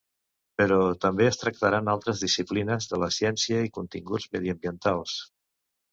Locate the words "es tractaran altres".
1.31-2.23